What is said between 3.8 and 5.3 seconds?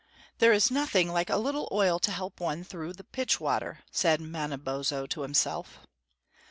said Manabozho to